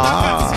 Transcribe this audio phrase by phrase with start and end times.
[0.00, 0.52] Ah.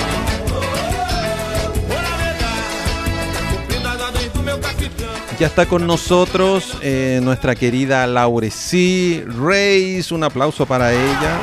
[5.40, 10.12] Ya está con nosotros eh, nuestra querida Laureci Reis.
[10.12, 11.42] Un aplauso para ella.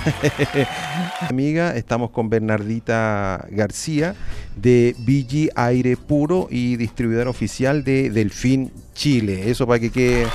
[1.28, 4.14] Amiga, estamos con Bernardita García
[4.56, 9.50] de BG Aire Puro y distribuidor oficial de Delfín Chile.
[9.50, 10.26] Eso para que quede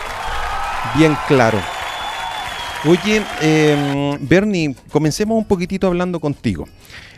[0.96, 1.60] bien claro.
[2.88, 6.68] Oye, eh, Bernie, comencemos un poquitito hablando contigo.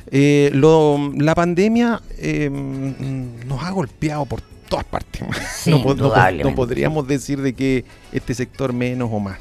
[0.10, 5.22] Eh, lo, la pandemia eh, nos ha golpeado por todas partes.
[5.54, 9.40] Sí, no, podríamos decir de que este sector menos o más.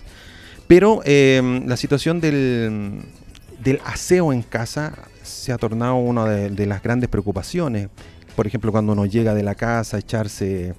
[0.66, 3.02] Pero eh, la situación del,
[3.62, 7.88] del aseo en casa se ha tornado una de, de las grandes preocupaciones.
[8.34, 10.74] Por ejemplo, cuando uno llega de la casa, echarse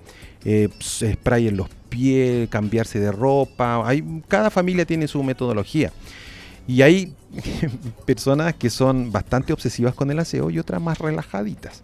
[0.45, 1.70] eh, spray en los
[2.50, 3.88] cambiarse de ropa.
[3.88, 5.92] Hay, cada familia tiene su metodología.
[6.68, 7.14] Y hay
[8.06, 11.81] personas que son bastante obsesivas con el aseo y otras más relajaditas.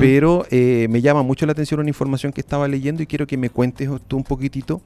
[0.00, 3.36] Pero eh, me llama mucho la atención una información que estaba leyendo y quiero que
[3.36, 4.80] me cuentes tú un poquitito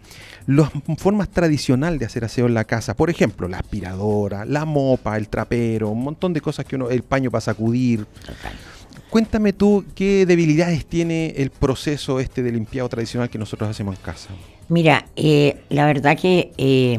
[0.46, 2.94] las formas tradicionales de hacer aseo en la casa.
[2.94, 7.04] Por ejemplo, la aspiradora, la mopa, el trapero, un montón de cosas que uno, el
[7.04, 8.06] paño para sacudir.
[8.06, 8.52] Total.
[9.16, 14.00] Cuéntame tú qué debilidades tiene el proceso este de limpiado tradicional que nosotros hacemos en
[14.02, 14.30] casa.
[14.70, 16.98] Mira, eh, la verdad que eh,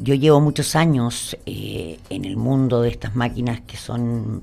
[0.00, 4.42] yo llevo muchos años eh, en el mundo de estas máquinas que son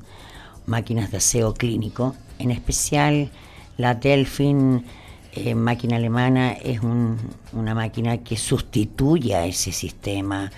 [0.67, 3.31] máquinas de aseo clínico, en especial
[3.77, 4.85] la Delphin
[5.31, 7.17] eh, máquina alemana es un-
[7.53, 10.51] una máquina que sustituye a ese sistema,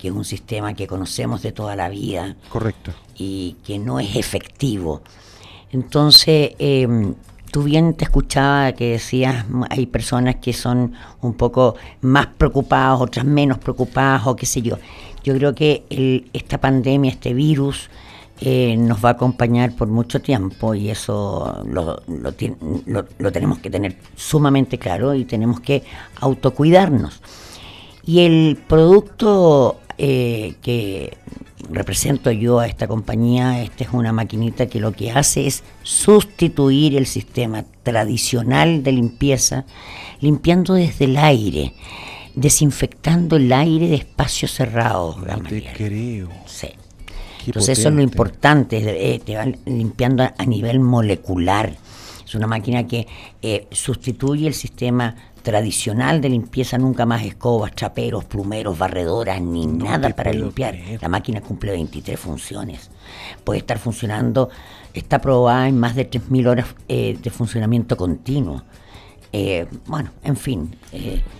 [0.00, 2.94] que es un sistema que conocemos de toda la vida Correcto.
[3.18, 5.02] y que no es efectivo.
[5.72, 6.88] Entonces, eh,
[7.50, 13.24] tú bien te escuchaba que decías, hay personas que son un poco más preocupadas, otras
[13.26, 14.76] menos preocupadas o qué sé yo.
[15.24, 17.90] Yo creo que el- esta pandemia, este virus,
[18.40, 23.68] eh, nos va a acompañar por mucho tiempo y eso lo, lo- lo tenemos que
[23.68, 25.82] tener sumamente claro y tenemos que
[26.20, 27.20] autocuidarnos.
[28.06, 31.16] Y el producto eh, que
[31.70, 36.96] represento yo a esta compañía, esta es una maquinita que lo que hace es sustituir
[36.96, 39.64] el sistema tradicional de limpieza,
[40.20, 41.74] limpiando desde el aire,
[42.34, 45.16] desinfectando el aire de espacios cerrados.
[45.18, 46.28] No te creo.
[46.46, 46.68] Sí.
[47.38, 51.76] Qué Entonces eso es lo importante, eh, te va limpiando a nivel molecular.
[52.28, 53.06] Es una máquina que
[53.40, 59.86] eh, sustituye el sistema tradicional de limpieza, nunca más escobas, traperos, plumeros, barredoras, ni No
[59.86, 60.74] nada para limpiar.
[60.74, 61.00] creer.
[61.00, 62.90] La máquina cumple 23 funciones.
[63.44, 64.50] Puede estar funcionando,
[64.92, 68.62] está aprobada en más de 3.000 horas eh, de funcionamiento continuo.
[69.32, 70.76] Eh, bueno, en fin,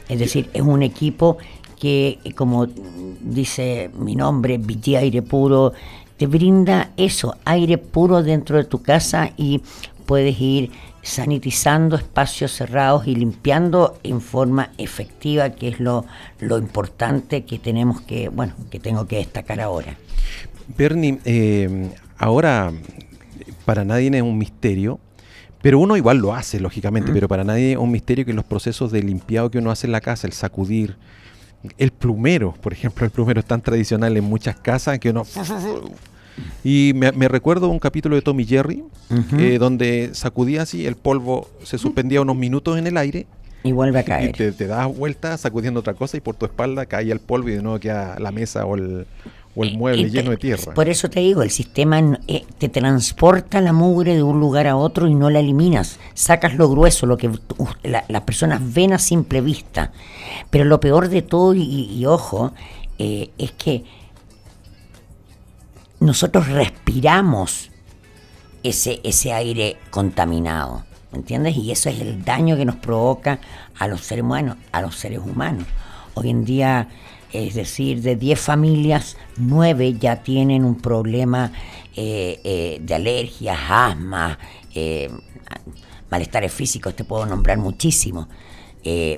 [0.09, 1.37] es decir, es un equipo
[1.78, 5.75] que, como dice mi nombre, Viti Aire Puro,
[6.16, 9.62] te brinda eso, aire puro dentro de tu casa y
[10.09, 10.71] puedes ir
[11.03, 16.07] sanitizando espacios cerrados y limpiando en forma efectiva, que es lo,
[16.41, 19.99] lo importante que tenemos que, bueno, que tengo que destacar ahora.
[20.79, 22.73] Bernie, eh, ahora
[23.67, 24.99] para nadie es un misterio,
[25.61, 28.91] pero uno igual lo hace, lógicamente, pero para nadie es un misterio que los procesos
[28.91, 30.97] de limpiado que uno hace en la casa, el sacudir,
[31.77, 35.25] el plumero, por ejemplo, el plumero es tan tradicional en muchas casas que uno...
[36.65, 39.37] Y me, recuerdo un capítulo de Tommy Jerry, Ujú.
[39.38, 43.26] eh, donde sacudía así, el polvo se suspendía unos minutos en el aire
[43.65, 44.32] Y vuelve a y caer.
[44.37, 47.53] te, te das vuelta sacudiendo otra cosa y por tu espalda caía el polvo y
[47.53, 49.06] de nuevo queda la mesa o el,
[49.56, 50.75] o el Eh, mueble y te- lleno de tierra.
[50.75, 54.76] Por eso te digo, el sistema eh, te transporta la mugre de un lugar a
[54.76, 55.99] otro y no la eliminas.
[56.15, 59.93] Sacas lo grueso, lo que tú- la- las personas ven a simple vista.
[60.50, 62.53] Pero lo peor de todo, y, y ojo,
[62.99, 63.84] eh, es que
[66.01, 67.71] nosotros respiramos
[68.63, 70.85] ese, ese aire contaminado.
[71.13, 71.57] ¿Me entiendes?
[71.57, 73.41] Y eso es el daño que nos provoca
[73.79, 75.67] a los seres humanos, a los seres humanos.
[76.15, 76.89] Hoy en día,
[77.33, 81.53] es decir, de 10 familias, 9 ya tienen un problema
[81.97, 84.39] eh, eh, de alergias, asma,
[84.75, 85.11] eh,
[86.11, 88.29] malestares físicos, te puedo nombrar muchísimo.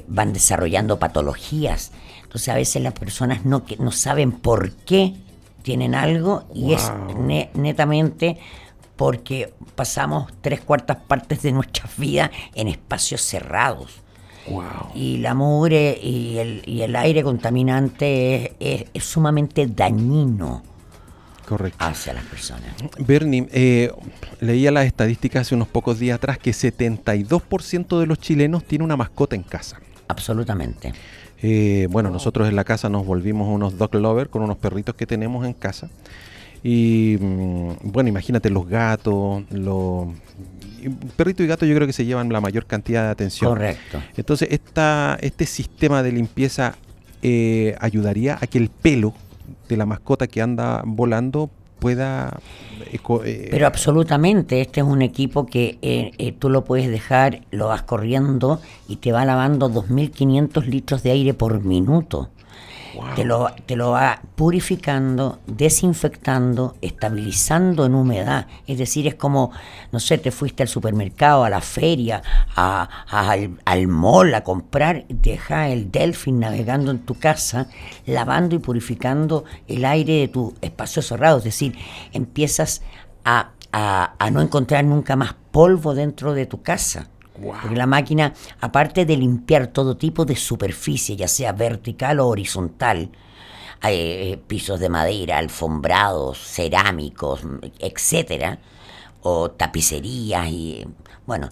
[0.09, 1.93] Van desarrollando patologías.
[2.25, 5.15] Entonces a veces las personas no, no saben por qué
[5.63, 8.39] tienen algo y es ne- netamente
[8.97, 14.01] porque pasamos tres cuartas partes de nuestras vidas en espacios cerrados.
[14.49, 14.63] Wow.
[14.95, 18.51] Y la mugre y el, y el aire contaminante es,
[18.83, 20.63] es- es sumamente dañino
[21.47, 21.85] Correcto.
[21.85, 22.71] hacia las personas.
[22.99, 23.91] Bernie, eh,
[24.41, 28.97] leía las estadísticas hace unos pocos días atrás que 72% de los chilenos tiene una
[28.97, 29.79] mascota en casa.
[30.09, 30.93] Absolutamente.
[31.43, 35.07] Eh, bueno, nosotros en la casa nos volvimos unos dog lovers con unos perritos que
[35.07, 35.89] tenemos en casa.
[36.63, 40.09] Y mm, bueno, imagínate los gatos, los
[41.17, 43.51] perrito y gato yo creo que se llevan la mayor cantidad de atención.
[43.51, 44.03] Correcto.
[44.17, 46.77] Entonces, esta, este sistema de limpieza
[47.23, 49.15] eh, ayudaría a que el pelo
[49.69, 51.51] de la mascota que anda volando
[51.81, 52.39] pueda...
[53.25, 57.83] Eh, Pero absolutamente, este es un equipo que eh, tú lo puedes dejar, lo vas
[57.83, 62.29] corriendo y te va lavando 2.500 litros de aire por minuto.
[63.15, 68.47] Te, lo, te lo va purificando, desinfectando, estabilizando en humedad.
[68.67, 69.53] Es decir, es como,
[69.93, 72.23] no sé, te fuiste al supermercado, a la feria,
[72.57, 77.69] a, al, al, mall a comprar, deja el Delfin navegando en tu casa,
[78.07, 81.39] lavando y purificando el aire de tu espacio cerrado.
[81.39, 81.77] Es decir,
[82.13, 82.83] empiezas
[83.25, 87.10] a, a no encontrar nunca más polvo dentro de tu casa.
[87.41, 93.11] Porque la máquina, aparte de limpiar todo tipo de superficie, ya sea vertical o horizontal,
[93.81, 97.41] hay eh, pisos de madera, alfombrados, cerámicos,
[97.79, 98.59] etcétera,
[99.23, 100.85] o tapicerías y
[101.27, 101.49] bueno,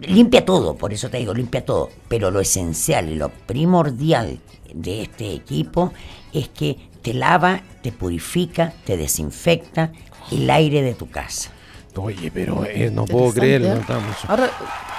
[0.00, 4.40] limpia todo, por eso te digo, limpia todo, pero lo esencial y lo primordial
[4.74, 5.92] de este equipo
[6.32, 9.92] es que te lava, te purifica, te desinfecta
[10.30, 11.50] el aire de tu casa.
[11.96, 13.80] Oye, pero eh, no puedo creerlo.
[14.28, 14.50] Ahora,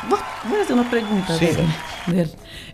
[0.10, 1.38] vos, voy a hacer una pregunta.
[1.38, 1.48] Sí.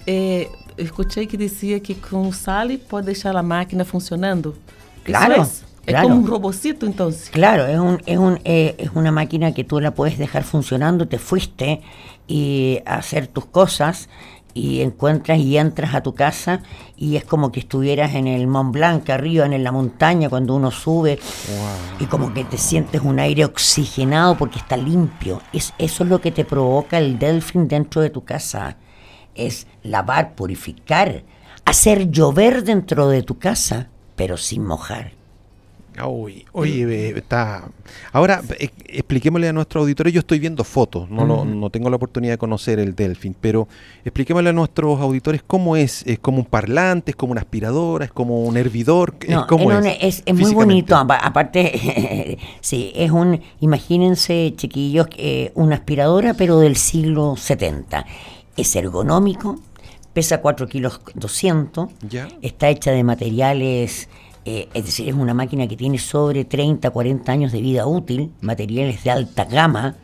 [0.05, 4.55] Eh, escuché que decía que con Sally puede dejar la máquina funcionando.
[5.03, 5.43] Claro.
[5.43, 5.63] Es?
[5.85, 7.29] Es como un robocito entonces.
[7.29, 11.07] Claro, es, un, es, un, eh, es una máquina que tú la puedes dejar funcionando,
[11.07, 11.81] te fuiste
[12.27, 14.07] y a hacer tus cosas
[14.53, 16.61] y encuentras y entras a tu casa
[16.97, 20.71] y es como que estuvieras en el Mont Blanc, arriba en la montaña, cuando uno
[20.71, 21.19] sube
[21.99, 25.41] y como que te sientes un aire oxigenado porque está limpio.
[25.53, 28.77] Es, eso es lo que te provoca el Delfin dentro de tu casa.
[29.35, 31.23] Es lavar, purificar,
[31.65, 35.18] hacer llover dentro de tu casa, pero sin mojar
[36.05, 37.69] oye, está.
[38.11, 40.13] Ahora, eh, expliquémosle a nuestros auditores.
[40.13, 43.67] Yo estoy viendo fotos, no, no tengo la oportunidad de conocer el Delfin, pero
[44.03, 46.05] expliquémosle a nuestros auditores cómo es.
[46.05, 47.11] ¿Es como un parlante?
[47.11, 48.05] ¿Es como una aspiradora?
[48.05, 49.15] ¿Es como un hervidor?
[49.47, 50.23] ¿Cómo es?
[50.25, 50.95] es, muy bonito.
[50.95, 53.41] Aparte, sí, es un.
[53.59, 58.05] Imagínense, chiquillos, eh, una aspiradora, pero del siglo 70.
[58.57, 59.59] Es ergonómico,
[60.13, 61.89] pesa 4 kilos 200,
[62.41, 64.09] está hecha de materiales
[64.45, 68.31] eh, es decir, es una máquina que tiene sobre 30, 40 años de vida útil,
[68.41, 69.95] materiales de alta gama,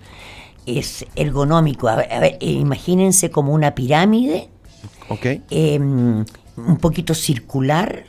[0.66, 1.88] es ergonómico.
[1.88, 4.50] A ver, eh, imagínense como una pirámide,
[5.50, 6.26] em,
[6.58, 8.06] un poquito circular,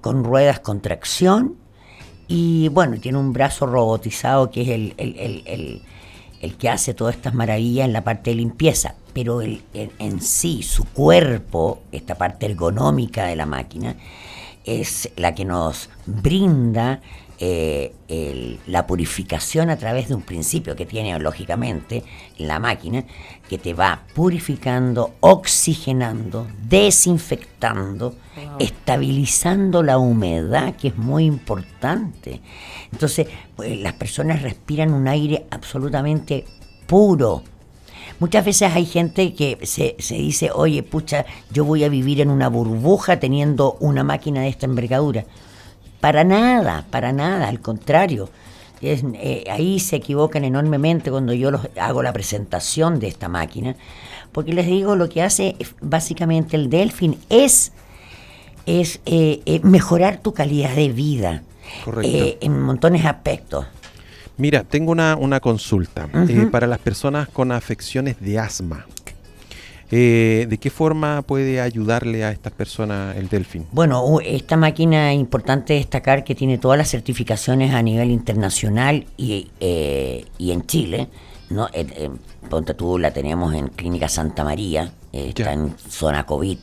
[0.00, 1.56] con ruedas con tracción,
[2.28, 7.86] y bueno, tiene un brazo robotizado que es el, el, que hace todas estas maravillas
[7.86, 13.34] en la parte de limpieza, pero el, en sí, su cuerpo, esta parte ergonómica de
[13.36, 13.96] la máquina,
[14.68, 17.00] es la que nos brinda
[17.40, 22.02] eh, la purificación a través de un principio que tiene lógicamente
[22.36, 23.04] la máquina,
[23.48, 28.16] que te va purificando, oxigenando, desinfectando,
[28.58, 32.40] estabilizando la humedad, que es muy importante.
[32.90, 36.44] Entonces, pues, las personas respiran un aire absolutamente
[36.88, 37.44] puro,
[38.18, 42.30] Muchas veces hay gente que se, se dice, oye, pucha, yo voy a vivir en
[42.30, 45.24] una burbuja teniendo una máquina de esta envergadura.
[46.00, 48.28] Para nada, para nada, al contrario.
[48.80, 53.74] Es, eh, ahí se equivocan enormemente cuando yo los, hago la presentación de esta máquina,
[54.30, 57.72] porque les digo, lo que hace básicamente el Delfin es,
[58.66, 61.42] es eh, eh, mejorar tu calidad de vida
[62.40, 63.66] en montones de aspectos.
[64.38, 68.86] Mira, tengo una, una consulta eh, para las personas con afecciones de asma.
[69.90, 73.66] Eh, ¿De qué forma puede ayudarle a estas personas el Delfin?
[73.72, 79.50] Bueno, esta máquina es importante destacar que tiene todas las certificaciones a nivel internacional y,
[79.58, 81.08] eh, y en Chile.
[81.50, 81.68] ¿no?
[82.48, 86.58] Ponte tú, la tenemos en Clínica Santa María, está en zona COVID.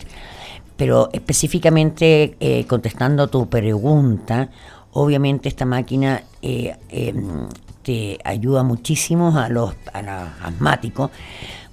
[0.78, 4.50] Pero específicamente contestando a tu pregunta,
[4.96, 7.48] obviamente esta máquina em,
[7.84, 9.76] te ayuda muchísimo a los,
[10.42, 11.12] asmáticos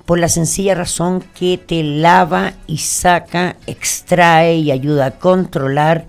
[0.05, 6.07] por la sencilla razón que te lava y saca, extrae y ayuda a controlar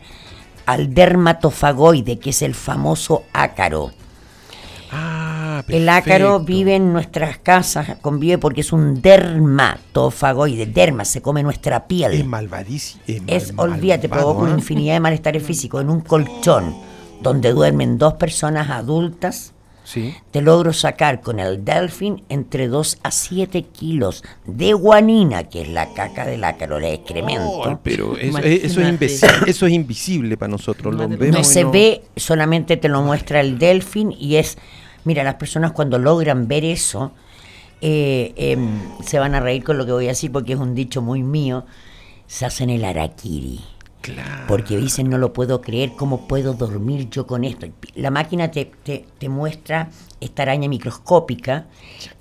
[0.66, 3.92] al dermatofagoide, que es el famoso ácaro.
[4.92, 10.66] Ah, el ácaro vive en nuestras casas, convive porque es un dermatofagoide.
[10.66, 12.14] Derma, se come nuestra piel.
[12.14, 13.04] Es malvadísimo.
[13.28, 14.56] Es, olvídate, provoca una ¿eh?
[14.56, 16.93] infinidad de malestares físicos en un colchón
[17.24, 19.54] donde duermen dos personas adultas
[19.86, 20.16] Sí.
[20.32, 25.68] te logro sacar con el Delfin entre 2 a 7 kilos de guanina, que es
[25.68, 27.82] la caca del ácaro, el excremento.
[27.84, 30.96] Pero eso, es invisible, eso es invisible para nosotros.
[30.96, 34.58] Lo vemos no se ve, solamente te lo muestra el Delfin y es,
[35.04, 37.12] mira, las personas cuando logran ver eso,
[37.82, 40.76] eh, em, se van a reír con lo que voy a decir porque es un
[40.76, 41.66] dicho muy mío,
[42.26, 43.60] se hacen el araquiri.
[44.04, 44.44] Claro.
[44.48, 47.66] Porque dicen, no lo puedo creer, ¿cómo puedo dormir yo con esto?
[47.96, 51.66] La máquina te, te- te muestra esta araña microscópica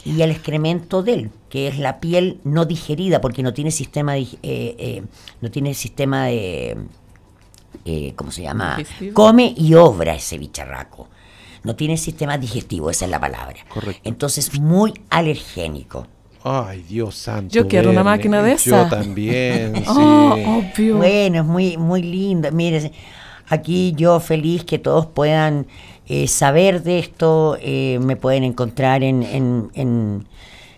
[0.04, 4.16] y el excremento de él, que es la piel no digerida, porque no tiene sistema,
[4.16, 5.02] dig- eh, eh,
[5.40, 6.76] no tiene sistema de,
[7.84, 8.76] eh, ¿cómo se llama?
[8.76, 9.14] Digestivo.
[9.14, 11.08] Come y obra ese bicharraco.
[11.64, 13.56] No tiene sistema digestivo, esa es la palabra.
[13.68, 14.00] Correcto.
[14.04, 16.06] Entonces, muy alergénico.
[16.44, 17.54] Ay, Dios santo.
[17.54, 18.88] Yo quiero una máquina de Yo esa.
[18.88, 19.82] también, sí.
[19.86, 20.34] Oh,
[20.74, 20.96] obvio.
[20.96, 22.50] Bueno, es muy, muy lindo.
[22.52, 22.90] Mire,
[23.48, 25.66] aquí yo feliz que todos puedan
[26.08, 27.56] eh, saber de esto.
[27.60, 30.26] eh, me pueden encontrar en, en, en,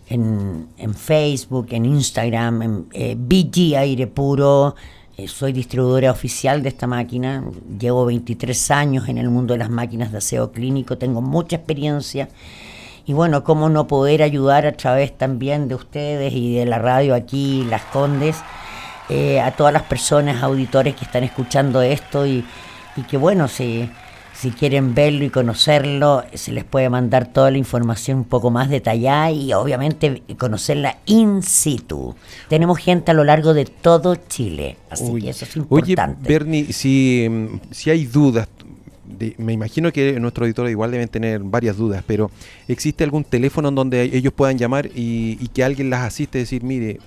[0.08, 4.74] en- en Facebook, en Instagram, en eh, BG Aire Puro.
[5.16, 7.42] Eh, soy distribuidora oficial de esta máquina.
[7.80, 10.98] Llevo 23 años en el mundo de las máquinas de aseo clínico.
[10.98, 12.28] Tengo mucha experiencia.
[13.06, 17.14] Y bueno, cómo no poder ayudar a través también de ustedes y de la radio
[17.14, 18.36] aquí, Las Condes,
[19.10, 22.44] eh, a todas las personas, auditores que están escuchando esto y,
[22.96, 23.90] y que bueno, si,
[24.32, 28.68] si quieren verlo y conocerlo, se les puede mandar toda la información un poco más
[28.68, 32.14] detallada y obviamente conocerla in situ.
[32.48, 35.22] Tenemos gente a lo largo de todo Chile, así Uy.
[35.22, 36.28] que eso es Oye, importante.
[36.28, 38.48] Bernie, si, mm, si hay dudas,
[39.18, 42.30] de- me imagino que nuestros auditores igual deben tener varias dudas, pero
[42.68, 46.42] ¿existe algún teléfono en donde ellos puedan llamar y, y que alguien las asiste y
[46.42, 46.98] decir, mire,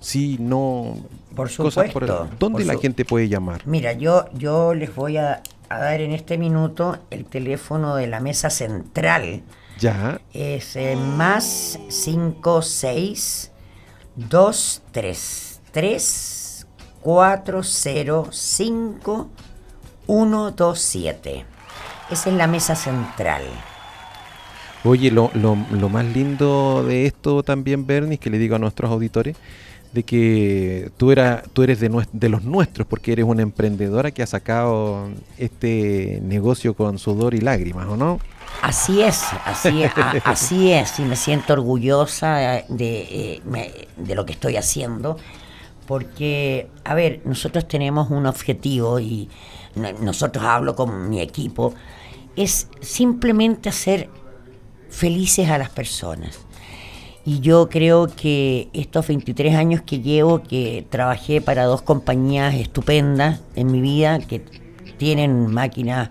[0.00, 0.96] sí, no,
[1.34, 3.62] Por cosas supuesto, ¿Dónde por la su- gente puede llamar?
[3.66, 8.20] Mira, yo, yo les voy a, a dar en este minuto el teléfono de la
[8.20, 9.42] mesa central.
[9.78, 13.52] Ya, Es eh, más 56
[14.16, 16.66] 233
[17.02, 19.28] 405
[20.06, 21.44] 127.
[22.10, 23.42] Esa es la mesa central.
[24.84, 28.58] Oye, lo, lo, lo más lindo de esto también, Bernie, es que le digo a
[28.58, 29.36] nuestros auditores,
[29.92, 34.26] de que tú, era, tú eres de, los nuestros, porque eres una emprendedora que ha
[34.26, 35.08] sacado
[35.38, 38.20] este negocio con sudor y lágrimas, ¿o no?
[38.62, 44.24] Así es, así es, a- así es, y me siento orgullosa de, eh, de lo
[44.26, 45.16] que estoy haciendo,
[45.86, 49.28] porque, a ver, nosotros tenemos un objetivo y
[49.74, 51.74] no- nosotros hablo con mi equipo,
[52.36, 54.08] es simplemente hacer
[54.90, 56.38] felices a las personas.
[57.24, 63.40] Y yo creo que estos 23 años que llevo, que trabajé para dos compañías estupendas
[63.56, 64.40] en mi vida, que
[64.96, 66.10] tienen máquinas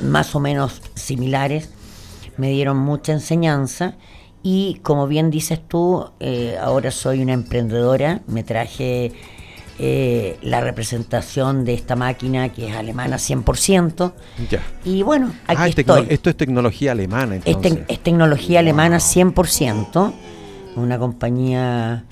[0.00, 1.68] más o menos similares,
[2.38, 3.96] me dieron mucha enseñanza.
[4.42, 9.12] Y como bien dices tú, eh, ahora soy una emprendedora, me traje
[9.78, 14.12] eh, la representación de esta máquina que es alemana 100%.
[14.50, 14.60] Ya.
[14.84, 16.06] Y bueno, aquí Ah, es tecno- estoy.
[16.14, 17.78] esto es tecnología alemana, Es, entonces.
[17.88, 20.12] es tecnología alemana 100%,
[20.76, 22.04] una compañía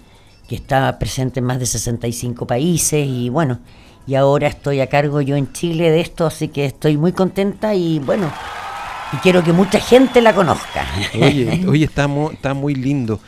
[0.48, 3.58] que está presente en más de 65 países y bueno,
[4.06, 7.74] y ahora estoy a cargo yo en Chile de esto, así que estoy muy contenta
[7.74, 8.32] y bueno,
[9.12, 10.86] y quiero que mucha gente la conozca.
[11.14, 13.20] Oye, oye está, mu- está muy lindo.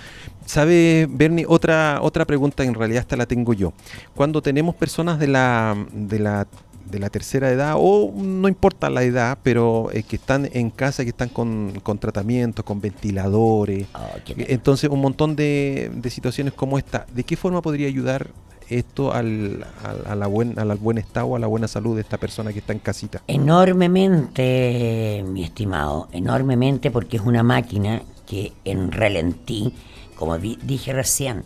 [0.44, 1.44] ¿Sabe, Bernie?
[1.48, 3.72] Otra, otra pregunta, en realidad esta la tengo yo.
[4.14, 6.46] Cuando tenemos personas de la, de la,
[6.90, 11.04] de la tercera edad, o no importa la edad, pero eh, que están en casa,
[11.04, 16.52] que están con, con tratamientos, con ventiladores, Oh, eh, entonces un montón de, de situaciones
[16.54, 18.28] como esta, ¿de qué forma podría ayudar
[18.68, 22.18] esto al, al, a la buen, al buen estado, a la buena salud de esta
[22.18, 23.22] persona que está en casita?
[23.26, 29.72] Enormemente, mi estimado, enormemente porque es una máquina que en relentí,
[30.16, 31.44] como di- dije recién,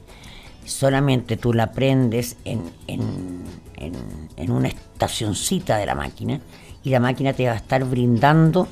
[0.65, 3.45] solamente tú la prendes en, en-
[3.77, 3.95] en-
[4.37, 6.41] en una estacioncita de la máquina
[6.83, 8.69] y la máquina te va a estar brindando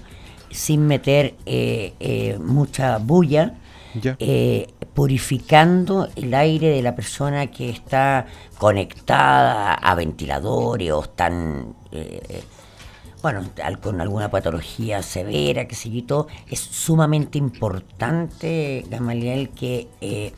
[0.50, 3.54] sin meter eh, eh, mucha bulla,
[4.18, 8.26] eh, purificando el aire de la persona que está
[8.58, 12.42] conectada a ventiladores o están, eh,
[13.20, 13.44] bueno,
[13.82, 16.28] con alguna patología severa, que sé yo, y todo.
[16.48, 20.32] Es sumamente importante, Gamaliel, que eh,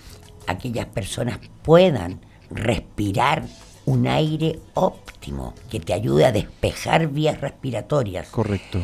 [0.46, 2.20] aquellas personas puedan
[2.50, 3.44] respirar
[3.84, 8.80] un aire óptimo que te ayude a despejar vías respiratorias Correcto.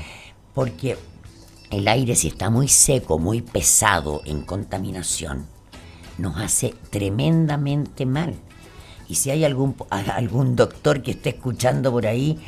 [0.54, 0.96] porque
[1.70, 5.46] el aire si está muy seco, muy pesado en contaminación,
[6.18, 8.34] nos hace tremendamente mal.
[9.08, 12.38] Y si hay algún, algún doctor que esté escuchando por ahí,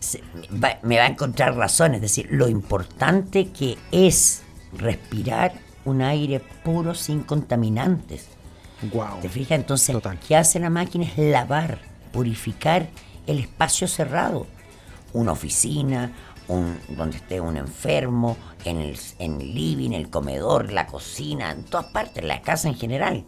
[0.00, 4.42] se- va- me va a encontrar razón, es decir, lo importante que es
[4.76, 5.52] respirar
[5.84, 8.26] un aire puro sin contaminantes.
[8.92, 9.20] Wow.
[9.22, 9.58] ¿Te fijas?
[9.58, 10.18] Entonces, Total.
[10.18, 11.04] ¿qué hace la máquina?
[11.06, 11.78] Es lavar,
[12.12, 12.88] purificar
[13.26, 14.46] el espacio cerrado.
[15.12, 16.12] Una oficina,
[16.48, 18.36] un, donde esté un enfermo,
[18.70, 22.74] en el, en el living, el comedor, la cocina, en todas partes, la casa en
[22.74, 23.24] general.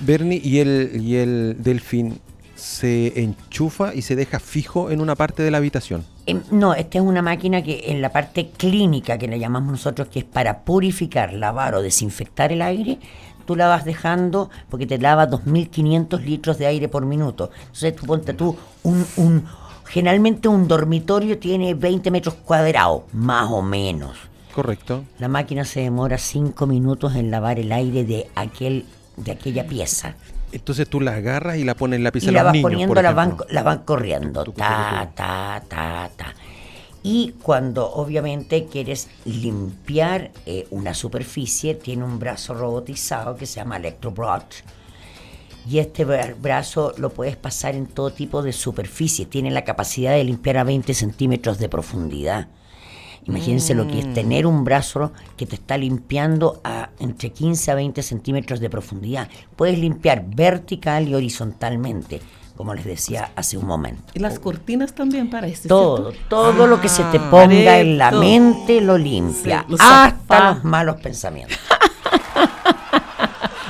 [0.00, 2.20] Bernie, ¿y el, ¿y el delfín
[2.54, 6.04] se enchufa y se deja fijo en una parte de la habitación?
[6.26, 10.08] Em, No, esta es una máquina que en la parte clínica que le llamamos nosotros,
[10.08, 12.98] que es para purificar, lavar o desinfectar el aire,
[13.46, 17.50] tú la vas dejando porque te lava 2.500 litros de aire por minuto.
[17.60, 19.44] Entonces tú ponte tú, un, un,
[19.86, 24.29] generalmente un dormitorio tiene 20 metros cuadrados, más o menos.
[24.54, 25.04] Correcto.
[25.18, 28.84] La máquina se demora 5 minutos en lavar el aire de, aquel,
[29.16, 30.16] de aquella pieza.
[30.52, 33.02] Entonces tú la agarras y la pones en la pieza Y la vas niños, poniendo,
[33.02, 34.44] la van, la van corriendo.
[34.44, 36.34] Ta, ta, ta, ta.
[37.02, 43.76] Y cuando obviamente quieres limpiar eh, una superficie, tiene un brazo robotizado que se llama
[43.78, 44.62] Electrobrush.
[45.68, 49.26] Y este bra- brazo lo puedes pasar en todo tipo de superficie.
[49.26, 52.48] Tiene la capacidad de limpiar a 20 centímetros de profundidad.
[53.26, 57.74] Imagínense lo que es tener un brazo que te está limpiando a entre 15 a
[57.74, 59.28] 20 centímetros de profundidad.
[59.56, 62.20] Puedes limpiar vertical y horizontalmente,
[62.56, 64.02] como les decía hace un momento.
[64.14, 65.68] Y las cortinas también parece.
[65.68, 66.26] Todo, ¿cierto?
[66.28, 70.54] todo lo que se te Ah, ponga en la mente lo limpia, Sí, los hasta
[70.54, 71.56] los malos pensamientos.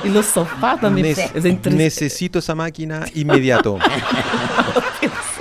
[0.03, 1.05] Y los sofás también.
[1.15, 3.77] Nece- es entre- necesito esa máquina inmediato.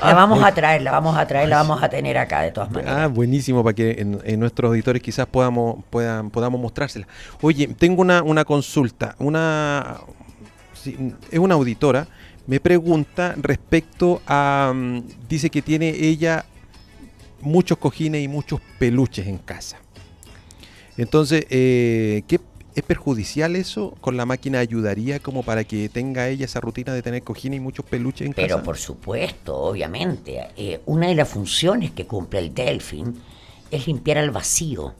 [0.02, 2.70] La vamos a traer, la vamos a traer, la vamos a tener acá de todas
[2.70, 2.96] maneras.
[2.98, 7.06] Ah, buenísimo, para que en, en nuestros auditores quizás podamos, puedan, podamos mostrársela.
[7.40, 9.14] Oye, tengo una, una consulta.
[9.18, 9.98] Una,
[10.74, 12.06] sí, es una auditora.
[12.46, 14.72] Me pregunta respecto a...
[14.74, 16.44] mm, Dice que tiene ella
[17.40, 19.76] muchos cojines y muchos peluches en casa.
[20.96, 22.40] Entonces, eh, ¿qué
[22.74, 23.96] es perjudicial eso?
[24.00, 27.60] ¿Con la máquina ayudaría como para que tenga ella esa rutina de tener cojines y
[27.60, 28.62] muchos peluches en Pero casa?
[28.62, 33.22] por supuesto, obviamente, eh, una de las funciones que cumple el Delfín
[33.70, 34.94] es limpiar al vacío.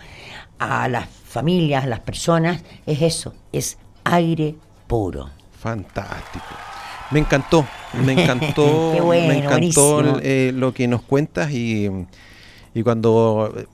[0.61, 4.55] a las familias, a las personas, es eso, es aire
[4.87, 5.31] puro.
[5.59, 6.74] fantástico.
[7.11, 7.67] Me encantó,
[8.05, 8.65] me encantó,
[9.03, 11.89] bueno, me encantó eh, lo que nos cuentas y,
[12.75, 13.67] y cuando eh,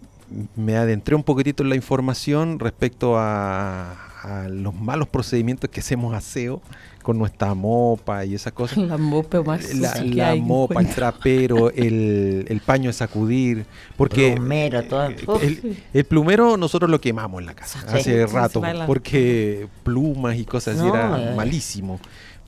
[0.57, 6.15] me adentré un poquitito en la información respecto a, a los malos procedimientos que hacemos
[6.15, 6.61] aseo
[7.03, 8.77] con nuestra mopa y esas cosas.
[8.77, 12.93] La mopa más La, sucia que la hay, mopa, el trapero, el, el paño de
[12.93, 13.65] sacudir,
[13.97, 15.09] porque Plumero, todo.
[15.09, 17.97] eh, el, el plumero nosotros lo quemamos en la casa Sí.
[17.97, 21.35] hace Sí, rato, porque plumas y cosas así No, era eh.
[21.35, 21.99] malísimo.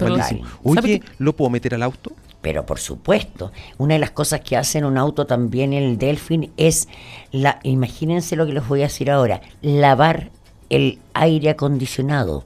[0.04, 0.46] Pero malísimo.
[0.74, 1.02] ¿sabe Oye?
[1.18, 2.12] ¿lo puedo meter al auto?
[2.40, 6.50] Pero por supuesto, una de las cosas que hace en un auto también el Delfín
[6.56, 6.88] es,
[7.30, 10.30] la, imagínense lo que les voy a decir ahora, lavar
[10.68, 12.44] el aire acondicionado.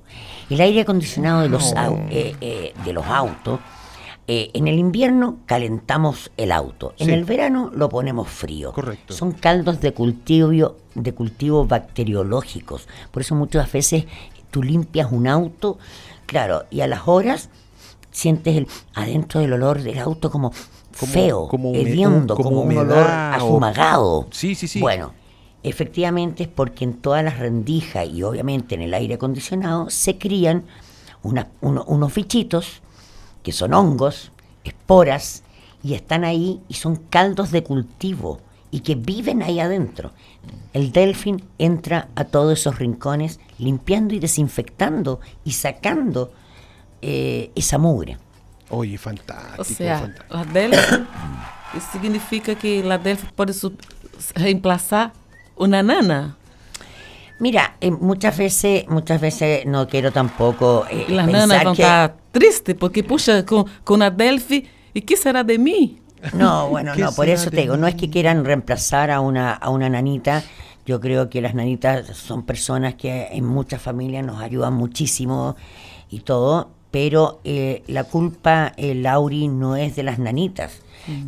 [0.50, 3.58] El aire acondicionado de, los, au- eh, eh, de los autos
[4.28, 8.72] eh, en el invierno calentamos el auto, en el verano lo ponemos frío.
[8.72, 9.14] Correcto.
[9.14, 12.88] Son caldos de cultivo, de cultivo bacteriológicos.
[13.12, 14.04] Por eso muchas veces
[14.50, 15.78] tú limpias un auto,
[16.26, 17.48] claro, y a las horas
[18.10, 20.50] sientes el, adentro del olor del auto como,
[20.98, 24.26] Como- feo, como hediondo, como como, un olor o- azumagado.
[24.30, 24.80] Sí, sí, sí.
[24.80, 25.12] Bueno,
[25.62, 30.64] efectivamente es porque en todas las rendijas y obviamente en el aire acondicionado se crían
[31.22, 32.80] una- uno- unos bichitos
[33.42, 34.32] que son hongos,
[34.64, 35.42] esporas,
[35.82, 38.40] y están ahí y son caldos de cultivo
[38.76, 40.10] y que viven ahí adentro.
[40.74, 46.30] El delfín entra a todos esos rincones limpiando y desinfectando y sacando
[47.00, 48.18] eh, esa mugre.
[48.68, 49.58] Oye, fantástico.
[49.58, 50.36] Ou seja, fantástico.
[50.36, 50.96] a Delphi,
[51.76, 53.72] isso significa que a Delphi pode su-
[54.34, 55.12] reemplazar
[55.56, 56.36] uma nana.
[57.40, 61.82] Mira, eh, muchas veces, muchas veces no quiero tampoco eh, as pensar nanas vão que-
[61.82, 65.98] estar tristes, porque, puxa, com, com a Delphi, e que será de mim?
[66.32, 69.52] No, bueno, ¿Qué no, por eso te digo, no es que quieran reemplazar a una,
[69.52, 70.42] a una nanita.
[70.84, 75.56] Yo creo que las nanitas son personas que en muchas familias nos ayudan muchísimo
[76.10, 80.80] y todo, pero eh, la culpa, eh, Lauri, no es de las nanitas.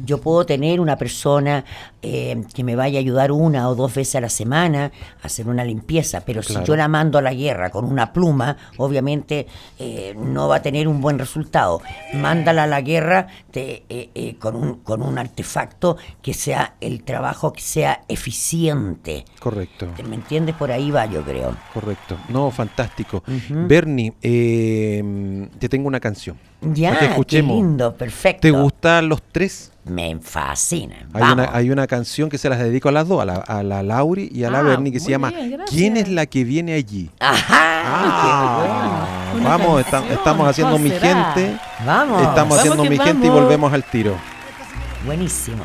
[0.05, 1.65] Yo puedo tener una persona
[2.03, 4.91] eh, que me vaya a ayudar una o dos veces a la semana
[5.23, 6.65] a hacer una limpieza, pero Claro.
[6.65, 9.47] si yo la mando a la guerra con una pluma, obviamente
[9.79, 11.81] eh, no va a tener un buen resultado.
[12.15, 17.53] Mándala a la guerra te- eh, con, un, con un artefacto que sea el trabajo
[17.53, 19.25] que sea eficiente.
[19.41, 19.87] Correcto.
[20.09, 20.55] ¿Me entiendes?
[20.55, 21.55] Por ahí va, yo creo.
[21.75, 22.17] Correcto.
[22.29, 23.23] No, fantástico.
[23.49, 26.37] Bernie, eh, te tengo una canción.
[26.61, 28.41] Ya, qué lindo, perfecto.
[28.43, 29.58] ¿Te gustan los tres?
[29.85, 30.97] Me fascina.
[31.14, 33.62] Hay una, hay una canción que se las dedico a las dos, a la, a
[33.62, 35.61] la Lauri y a la Ah, Bernie, que se llama bien.
[35.66, 37.11] ¿Quién es la que viene allí?
[37.21, 37.83] Ajá.
[37.90, 41.33] Ah, Una vamos, esta- estamos haciendo ¿Cuál mi será?
[41.33, 41.59] gente.
[41.87, 42.21] Vamos.
[42.21, 44.14] Estamos Vamos haciendo mi gente y volvemos al tiro.
[45.07, 45.64] Buenísimo.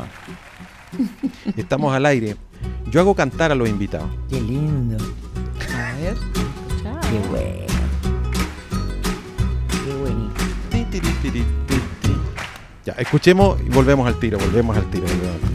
[1.56, 2.36] Estamos al aire.
[2.90, 4.08] Yo hago cantar a los invitados.
[4.30, 4.96] Qué lindo.
[5.74, 6.14] A ver.
[7.10, 7.64] Qué bueno.
[9.84, 11.63] Qué buenísimo.
[12.84, 15.06] Ya, escuchemos y volvemos al tiro, volvemos al tiro.
[15.06, 15.53] volvemos al tiro.